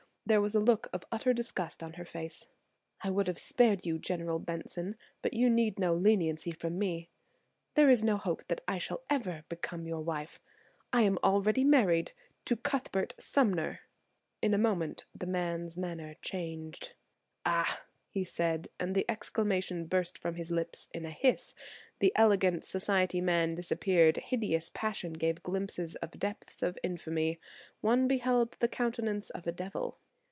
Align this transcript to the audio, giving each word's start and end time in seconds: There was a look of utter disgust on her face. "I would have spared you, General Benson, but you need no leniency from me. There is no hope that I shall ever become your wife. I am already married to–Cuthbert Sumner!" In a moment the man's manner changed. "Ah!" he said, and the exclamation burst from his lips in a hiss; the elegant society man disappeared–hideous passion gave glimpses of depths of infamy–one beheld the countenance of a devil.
There 0.23 0.39
was 0.39 0.55
a 0.55 0.61
look 0.61 0.87
of 0.93 1.03
utter 1.11 1.33
disgust 1.33 1.83
on 1.83 1.93
her 1.93 2.05
face. 2.05 2.47
"I 3.01 3.09
would 3.09 3.27
have 3.27 3.39
spared 3.39 3.85
you, 3.85 3.99
General 3.99 4.39
Benson, 4.39 4.95
but 5.21 5.33
you 5.33 5.49
need 5.49 5.77
no 5.77 5.93
leniency 5.93 6.51
from 6.53 6.79
me. 6.79 7.09
There 7.75 7.89
is 7.89 8.01
no 8.01 8.15
hope 8.15 8.47
that 8.47 8.61
I 8.65 8.77
shall 8.77 9.01
ever 9.09 9.43
become 9.49 9.87
your 9.87 9.99
wife. 9.99 10.39
I 10.93 11.01
am 11.01 11.17
already 11.21 11.65
married 11.65 12.13
to–Cuthbert 12.45 13.13
Sumner!" 13.17 13.81
In 14.41 14.53
a 14.53 14.57
moment 14.57 15.03
the 15.13 15.25
man's 15.27 15.75
manner 15.75 16.15
changed. 16.21 16.93
"Ah!" 17.45 17.83
he 18.07 18.23
said, 18.23 18.69
and 18.79 18.95
the 18.95 19.03
exclamation 19.09 19.83
burst 19.85 20.17
from 20.17 20.35
his 20.35 20.49
lips 20.49 20.87
in 20.93 21.05
a 21.05 21.11
hiss; 21.11 21.53
the 21.99 22.13
elegant 22.15 22.63
society 22.63 23.19
man 23.19 23.53
disappeared–hideous 23.55 24.69
passion 24.73 25.11
gave 25.11 25.43
glimpses 25.43 25.95
of 25.95 26.11
depths 26.11 26.63
of 26.63 26.79
infamy–one 26.83 28.07
beheld 28.07 28.53
the 28.61 28.69
countenance 28.69 29.29
of 29.31 29.45
a 29.45 29.51
devil. 29.51 29.97